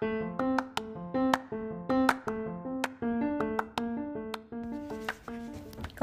[0.00, 0.06] こ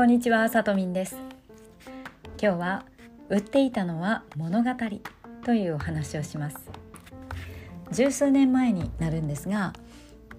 [0.04, 1.18] んにちは、さとみんです。
[2.40, 2.86] 今日は
[3.30, 4.70] 売っていたのは物語
[5.44, 6.60] というお話をします。
[7.92, 9.74] 十数年前になるんですが、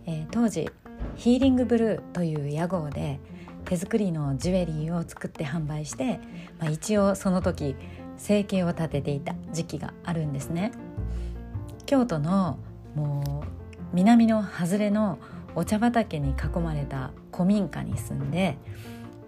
[0.06, 0.70] えー、当時
[1.16, 3.18] ヒーリングブルーという屋号で
[3.64, 6.20] 手作りのジュエリーを作って販売して、
[6.60, 7.74] まあ、一応その時
[8.18, 10.70] 生計を立てていた時期があるんですね。
[11.86, 12.60] 京都の
[12.98, 13.48] もう
[13.92, 15.18] 南の外れの
[15.54, 18.58] お茶畑に囲まれた古民家に住んで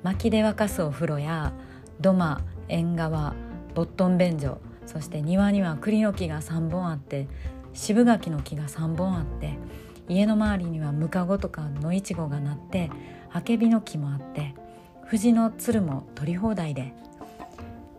[0.02, 1.52] 薪で沸かすお風呂や
[2.01, 3.34] 土間縁側
[3.75, 7.28] ボットン便所そして庭には栗の木が3本あって
[7.73, 9.59] 渋柿の木が3本あって
[10.09, 12.91] 家の周りにはムカゴとか野いちごがなって
[13.33, 14.55] あけびの木もあって
[15.05, 16.92] 藤のつるも取り放題で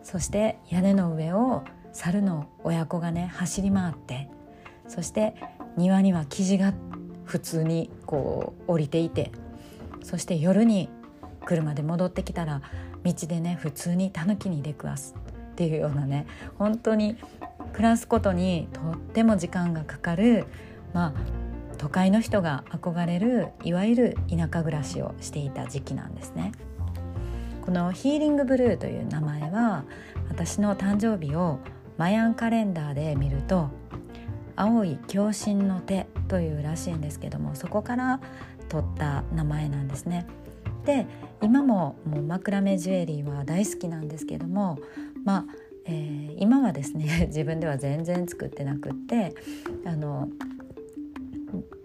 [0.02, 4.28] そして屋根の上を猿の親子がね走り回って
[4.88, 5.34] そして
[5.76, 6.74] 庭には生地が
[7.24, 9.32] 普通にこう降りていて
[10.02, 10.88] そして夜に
[11.44, 12.62] 車で戻ってきたら
[13.04, 15.14] 道でね普通にタヌキに出くわす
[15.52, 16.26] っていうようなね
[16.58, 17.16] 本当に
[17.72, 20.46] 暮らすことにとっても時間がかかる
[20.92, 21.14] まあ
[21.78, 26.52] 都会の人が憧れるいわゆる田舎暮らしをしていた時期なんですね。
[27.64, 29.84] このヒーリングブルーという名前は
[30.28, 31.60] 私の誕生日を
[31.96, 33.70] マヤンカレンダーで見ると
[34.62, 38.20] 青い共振の手というらしいんですけどもそこから
[38.68, 40.26] 取った名前なんですね。
[40.84, 41.06] で
[41.42, 44.78] 今ももう枕目ジュエリーは大好きなんですけども
[45.24, 45.44] まあ、
[45.86, 49.34] えー、今はですね 自分では全然作ってなくって
[49.84, 50.28] あの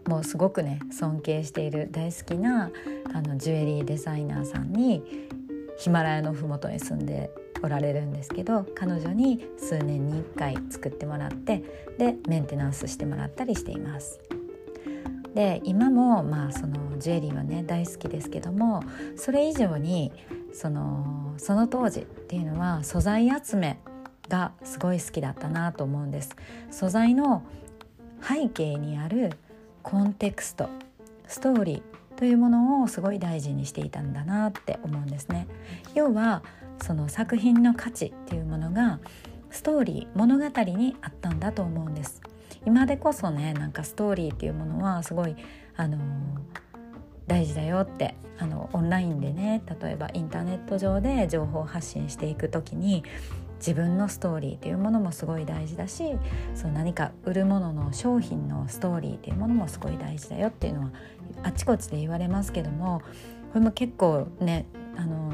[0.07, 2.71] もうすごくね尊敬している大好きな
[3.13, 5.03] あのジュエリーデザイナーさんに
[5.77, 7.31] ヒマラヤの麓に住んで
[7.63, 11.63] おられるんですけど彼女に数年に1回作ってもらって
[11.97, 14.19] でメンテナンスしてもらったりしています。
[15.33, 18.83] で今もまあそのジュエリーはね大好きですけども
[19.15, 20.11] それ以上に
[20.51, 23.79] そのその当時っていうのは素材集め
[24.29, 26.35] がすごい好きだったなと思うんです
[26.71, 27.43] 素材の
[28.21, 29.37] 背景にある
[29.83, 30.69] コンテクスト
[31.27, 35.47] ストーリーというものをすごい大事にしていたんだなって思うんですね
[35.93, 36.41] 要は
[36.81, 38.99] その作品の価値っていうものが
[39.49, 42.21] ストーリー物語にあったんだと思うんです。
[42.65, 45.35] 今でこそねなんかストーリーっていうものはすごい
[45.75, 45.97] あの
[47.27, 53.03] 大事だよってあのオンラインでね例えばインターネット上で情報発信していく時に
[53.59, 56.17] 自分のストーリーっていうものもすごい大事だし
[56.55, 60.91] そう何か売るものの商品のストーリーっていうものもすごい大事だよっていうのは
[61.43, 63.01] あちこちで言われますけども
[63.51, 64.65] これも結構ね
[64.95, 65.33] あの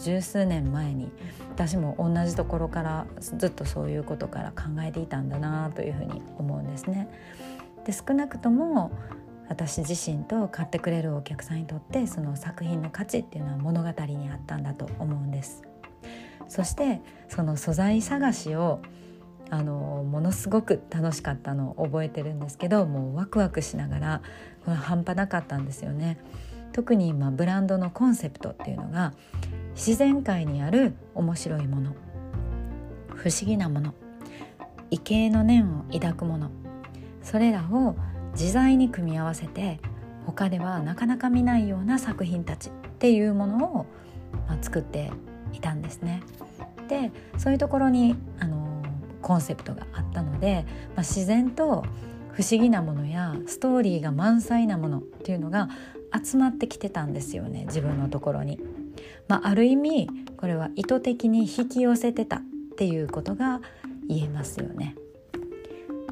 [0.00, 1.12] 十数年前に
[1.50, 7.08] 私も同じところからずっとそういうことから考えていたんだなというふうに思うんですね。
[7.84, 8.92] で少なくとも
[9.48, 15.62] 私自身と買ってくれるお客さんにとってその作品の価値っていうのは物語にあったんだと思うんです。
[16.48, 18.80] そしてその素材探しを
[19.50, 24.22] あのものすごく楽しかったのを覚えてるんですけどもうワクワクしながら
[24.64, 26.18] これ半端なかったんですよね。
[26.72, 29.12] 特に今ブランドのコンセプトっていうのが
[29.74, 31.94] 自然界にある面白いもの
[33.14, 33.94] 不思議なもの
[34.90, 36.50] 畏敬の念を抱くもの
[37.22, 37.96] それらを
[38.32, 39.80] 自在に組み合わせて
[40.26, 43.86] 他ではなかなか見ないような作品たちっていうものを、
[44.46, 45.10] まあ、作って
[45.52, 46.22] いたんですね。
[46.88, 48.82] でそういうところにあの
[49.22, 50.64] コンセプトがあったので、
[50.96, 51.84] まあ、自然と
[52.32, 55.68] 不思議なものやストーリーが満載なものっていうのが
[56.12, 58.58] 集まってきてたんですよね自分のところに。
[59.28, 62.40] まあ、ある意味これは意図的に引き寄せてたっ
[62.76, 63.60] ていうことが
[64.08, 64.96] 言えますよね。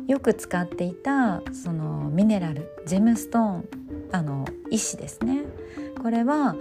[0.06, 3.68] よく使っていたそのミネラルジェムストーン
[4.10, 5.42] あの石ですね
[6.02, 6.56] これは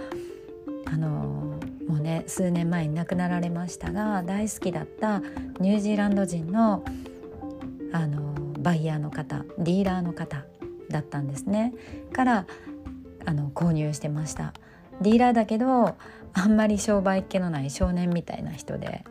[0.84, 5.20] あのもうね数年前に亡くなられましたが大好きだった
[5.60, 6.84] ニュージーランド人の
[7.92, 10.44] あのバイヤーの方ディーラーの方
[10.90, 11.72] だったんですね
[12.12, 12.46] から
[13.28, 14.54] あの購入してました
[15.02, 15.96] ディーラーだけど
[16.32, 19.04] あんまり商売っ気のない少年みたいな人で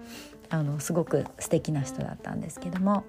[0.50, 3.04] あのすごく素敵な人だったんですけども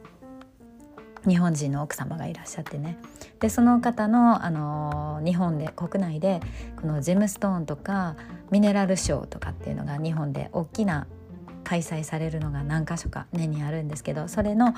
[1.26, 2.98] 日本人の奥様がいらっしゃってね
[3.40, 6.40] でその方の、あの日本で国内で
[6.80, 8.16] このジェムストーンとか
[8.50, 11.06] ミネラルショーとかっていうのが日本で大きな
[11.64, 14.74] 開催されるのが何か所か年にあるんですけどそれの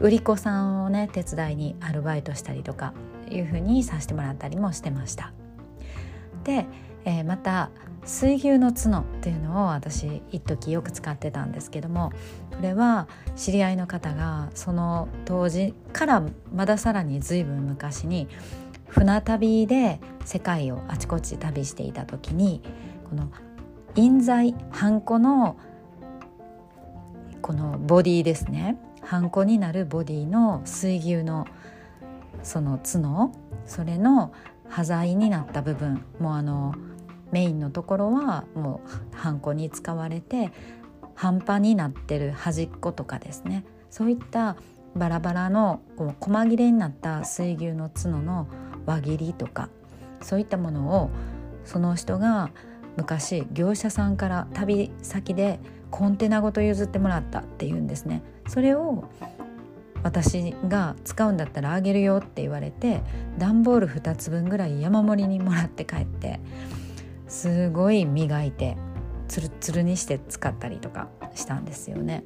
[0.00, 2.94] 売り子さんをね手伝いにアルバイトしたりとか
[3.30, 5.32] いうふうにさせてもらったりもしてました。
[6.44, 6.66] で、
[7.04, 7.70] えー、また
[8.04, 12.12] 水牛の角っていうのを私一時よく使ってたんですけども
[12.50, 13.06] これは
[13.36, 16.22] 知り合いの方がその当時から
[16.52, 18.28] まださらに随分昔に
[18.88, 22.60] 船旅で世界をあちこち旅していた時に
[23.08, 23.30] この
[23.94, 25.56] 印材ハンコの
[27.40, 28.78] このボディですね。
[29.02, 31.46] ハンコになるボディの水牛の
[32.44, 33.32] その角
[33.66, 34.32] それの
[34.72, 36.74] 端材になった部分もうあの
[37.30, 38.80] メインのところはも
[39.12, 40.50] うハンコに使われて
[41.14, 43.64] 半端になってる端っことかですね。
[43.90, 44.56] そういった
[44.96, 48.48] バラバラのこ細切れになった水牛の角の
[48.86, 49.68] 輪切りとか
[50.22, 51.10] そういったものを
[51.64, 52.50] その人が
[52.96, 55.60] 昔業者さんから旅先で
[55.90, 58.22] コンテナごと譲ってもらったっていうんですね。
[58.48, 59.04] それを
[60.02, 63.02] 私が使うんだったらあげるよって言われて
[63.38, 66.40] 段ボール2つ分ぐらい山盛りにもらって帰って
[67.28, 68.76] すごい磨いて
[69.28, 72.24] ツルツルにして使ったりとかしたんですよね。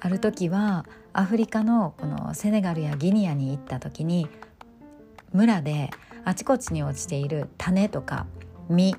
[0.00, 4.28] ある時はアフリカのこのセネガルやギニアに行った時に
[5.32, 5.90] 村で
[6.26, 8.26] あちこちに落ちている種とか
[8.68, 8.96] 実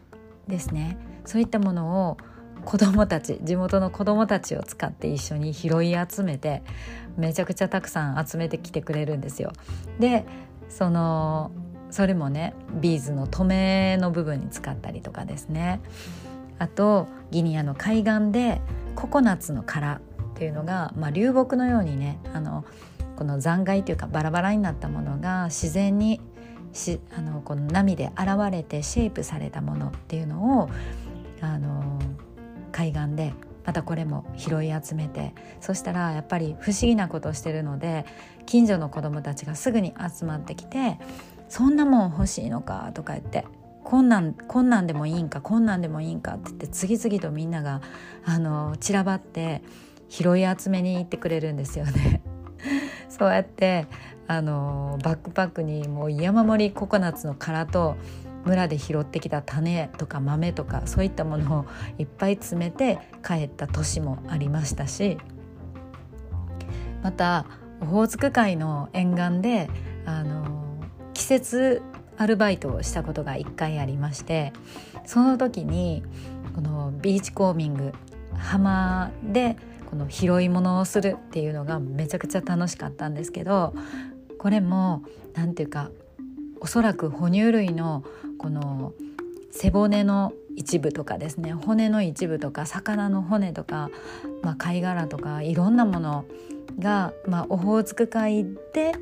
[0.47, 2.18] ですねそういったものを
[2.63, 6.63] 子どもたち地元の子どもたちを使って一緒に拾い集めて
[7.18, 9.51] めちゃくちゃたくさん集めてきてくれるんですよ。
[10.00, 10.25] で
[10.69, 11.51] その
[11.91, 15.81] それもねビーズの留めの部分に使ったりとかですね
[16.59, 18.62] あとギニアの海岸で
[18.95, 20.00] ココナッツの殻っ
[20.35, 22.63] ていうのが、まあ、流木のようにねあの
[23.18, 26.21] この残骸というかバラバラになったものが自然に
[26.73, 30.69] しあのこの波で現れてシェイプされたものっていうのを
[31.41, 31.99] あの
[32.71, 33.33] 海岸で
[33.65, 38.05] またこれも拾い集めてそしたらやっぱり不思議なことをしてるので
[38.45, 40.99] 近所の子どもたちがすぐに集まってきて
[41.49, 43.45] 「そんなもん欲しいのか」とか言って
[43.83, 47.81] 「こんなんこんなんでもいいんかこんなんでもいいんか」って言って次々とみんなが
[48.25, 49.61] あの散らばって
[50.07, 52.21] 拾い集めに行ってくれるんですよね。
[53.09, 53.87] そうやって
[54.27, 57.95] あのバックパックにもう山盛りココナッツの殻と
[58.45, 61.65] 村で拾ってきた種とか豆とかそういったものを
[61.97, 65.18] いっぱい詰めて帰った年もありましたし
[67.03, 67.45] また
[67.81, 69.69] オホーツク海の沿岸で
[70.06, 70.81] あの
[71.13, 71.81] 季節
[72.18, 74.53] アルバイトをしたことが1回ありまして
[75.06, 76.03] その時に
[76.56, 77.94] このビーチコーミング
[78.35, 79.57] 浜で
[79.89, 83.73] この拾い物をするっていうのがめちゃくちゃ楽しかったんですけど
[84.37, 85.03] これも
[85.33, 85.91] 何て言うか
[86.59, 88.03] おそらく哺乳類の
[88.37, 88.93] この
[89.51, 93.89] 背骨の一部とかですね骨の一部とか魚の骨とか、
[94.41, 96.25] まあ、貝殻とかいろんなもの
[96.79, 98.93] が、まあ、オホーツク海で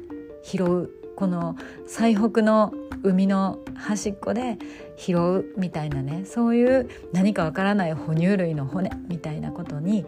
[0.44, 1.56] 拾うこの
[1.88, 2.74] 最北の
[3.04, 4.58] 海の端っこで
[4.98, 10.06] 拾うみたいなねそういう何かわからない哺乳類の骨みたいなことに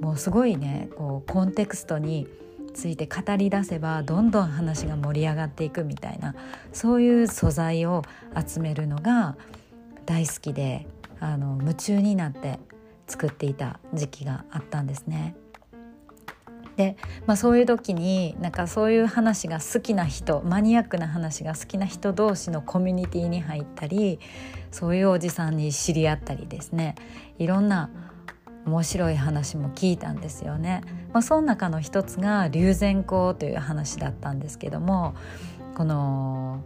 [0.00, 2.26] もうすごいねこうコンテクストに
[2.74, 6.34] ついて語り出せばどんどん話が盛り上がっていくみたいな
[6.72, 8.02] そういう素材を
[8.46, 9.36] 集めるのが
[10.06, 10.86] 大好きで
[11.20, 12.58] あの夢中になって
[13.06, 15.36] 作っていた時期があったんですね。
[16.76, 16.96] で、
[17.26, 24.18] まあ、そういう時になんかそういう話が好きな人マニアックな話が好きな人同士のコミュニティに入ったり
[24.70, 26.94] そういうおじさんに知り合ったりですね
[27.38, 27.90] いろんな
[28.64, 30.82] 面白い話も聞いたんですよね。
[31.12, 35.14] まあ、その中の一つが龍涎香という話だったんですけども
[35.74, 36.62] この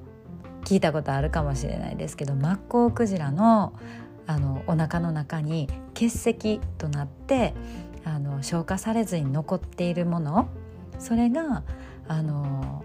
[0.64, 3.72] 聞いたことあるかもしれないですけどマッコウクジラの
[4.28, 7.54] あのお腹の中に結石となって
[8.04, 10.48] あの消化されずに残っているもの
[10.98, 11.62] それが
[12.08, 12.84] あの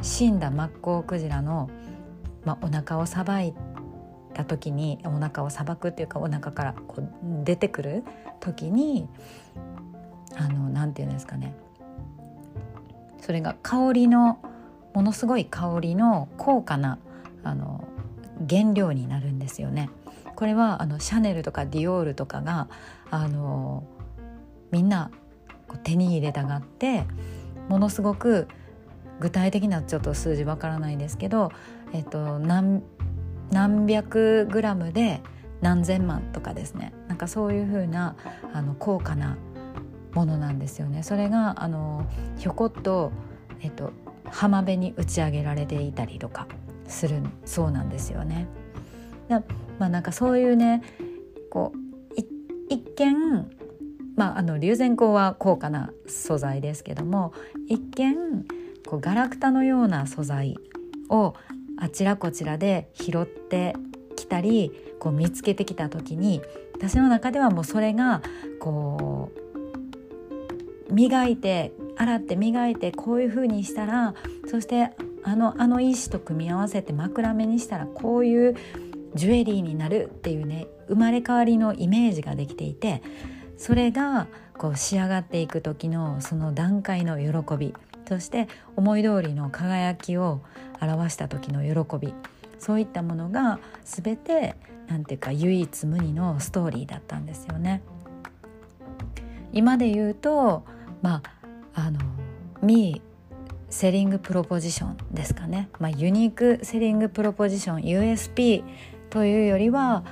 [0.00, 1.68] 死んだマッコウクジラの、
[2.44, 3.54] まあ、お腹をさばい
[4.38, 7.08] た時にお腹をさばくっていうかお腹からこう
[7.44, 8.04] 出てくる
[8.38, 9.08] 時に
[10.36, 11.54] あのなんて言うんですかね
[13.20, 14.38] それが香りの
[14.94, 16.98] ものすごい香りの高価な
[17.42, 17.86] あの
[18.48, 19.90] 原料になるんですよね。
[20.36, 22.68] これはあのシャネルとかディオールとかが
[23.10, 23.82] あの
[24.70, 25.10] みんな
[25.82, 27.04] 手に入れたがって
[27.68, 28.46] ものすごく
[29.18, 31.50] 具体的なちょっと数字わからないですけど、
[31.92, 32.84] えっと、何
[33.50, 35.20] 何百グラムで
[35.60, 38.16] 何千万とかですねなんかそういう風な
[38.52, 39.36] あな高価な
[40.14, 41.02] ものなんですよね。
[41.02, 42.06] それがあの
[42.38, 43.12] ひょこっと、
[43.60, 43.92] えっと、
[44.24, 46.46] 浜辺に打ち上げられていたりとか
[46.86, 48.46] するそうなんですよね。
[49.78, 50.82] まあなんかそういうね
[51.50, 51.78] こう
[52.68, 53.58] 一見
[54.16, 57.32] まあ、あの龍涎香は高価な素材ですけども
[57.68, 58.44] 一見
[58.84, 60.56] こうガラクタのような素材
[61.08, 61.34] を
[61.80, 63.74] あちらこちらで拾って
[64.16, 66.42] きたりこう見つけてきた時に
[66.74, 68.22] 私の中ではもうそれが
[68.60, 69.32] こ
[70.88, 74.14] う磨いて洗って磨いてこういう風にしたら
[74.48, 74.90] そして
[75.22, 78.56] あのあの石と組み合わせて枕目にしたらこういう
[79.14, 83.02] ジュエリーになるっていうね生まれ変わりのイメージができていて
[83.56, 87.74] それがこう仕上がっていく時のその段階の喜び。
[88.08, 90.40] そして思い通りの輝きを
[90.80, 92.14] 表した時の喜び。
[92.58, 94.56] そういったものが全て
[94.88, 97.82] 何ていうか唯一無二のストーリーだったんですよね。
[99.52, 100.64] 今で言うと
[101.02, 101.22] ま
[101.74, 102.00] ああの
[102.62, 103.08] ミー
[103.70, 108.64] セリングプロポジションですかね、まあ、ユニークセリングプロポジション USP
[109.10, 110.04] というよりは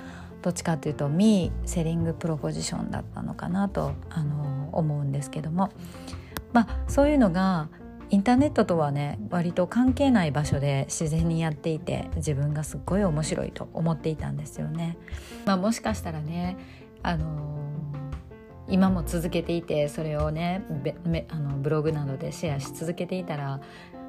[0.42, 5.70] どっちかというとミーセリングプロポジションだったのかなとあの思うんですけども、
[6.52, 7.68] まあ、そういうのが
[8.10, 14.96] インターネットとはね割と関係ない場所で自然にやっていて自分がすっごい面白いと思っていたんですよね。
[15.44, 16.56] まあ、もしかしたらね
[17.02, 17.56] あの
[18.68, 20.62] 今も続けていてそれをね
[21.28, 23.60] あのブログなどでシェアし続けていたら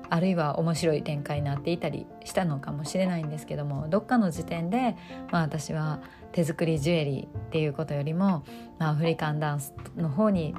[0.10, 4.96] あるいは面白い展開になっていたりしたのかもしれないんですけどもどっかの時点で、
[5.32, 6.00] まあ、私は
[6.32, 8.44] 手作りジュエリーっていうことよりも、
[8.80, 10.56] まあ、アフリカンダンスの方に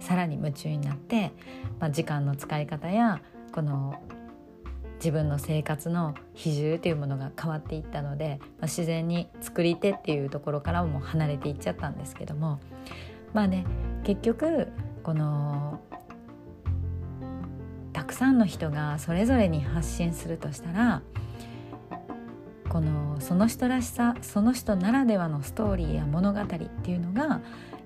[0.00, 1.32] さらに夢中になって、
[1.80, 3.20] まあ、時間の使い方や
[3.52, 4.02] この
[4.96, 12.60] 自分の生活の比重というものが変わっていったので、まあ、自然に作り手っていうところからも離れていっちゃったんですけども
[13.32, 13.66] まあね
[14.04, 14.68] 結局
[15.02, 15.80] この
[17.92, 21.02] たくさんの人がそれぞれに発信するとしたら
[22.68, 27.40] このその人らしさその人ならではのストーリーや物語っていうのが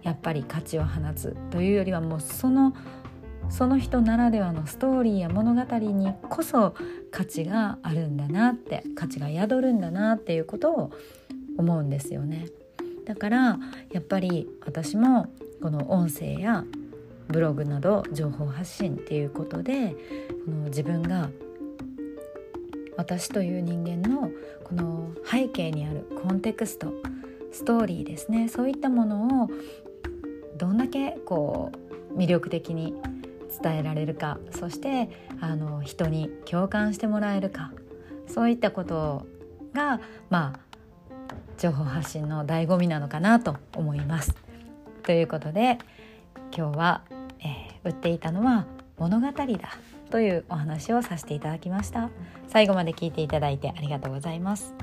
[0.09, 2.75] やっぱり価値を放つというよりはもうその
[3.51, 6.75] その人ならではのストーリーや物語にこそ
[7.11, 10.93] 価値があるんだなって価値が宿るんだなっていうことを
[11.59, 12.47] 思うんですよね。
[13.05, 13.59] だから
[13.93, 15.27] やっぱり私も
[15.61, 16.65] この音声や
[17.29, 19.95] ブログなど情報発信っていうことで
[20.47, 21.29] この自分が
[22.97, 24.31] 私という人間の
[24.65, 26.93] この背景にあるコンテクスト
[27.53, 29.51] ストーリーですねそういったものを
[30.59, 31.73] どんだけこ
[32.11, 32.95] う魅力的に
[33.63, 35.09] 伝えられるかそして
[35.41, 37.73] あの人に共感してもらえるか
[38.27, 39.27] そういったこと
[39.73, 40.01] が
[40.31, 40.61] まあ
[41.57, 44.35] 情報発信の醍醐味なのかなと思います。
[45.03, 45.79] ということで
[46.57, 47.03] 今日は、
[47.41, 48.67] えー、売っていたのは
[48.99, 49.47] 物語だ
[50.11, 52.11] というお話をさせていただきました。
[52.49, 54.75] 最後まで聞いていただいてありがとうございます。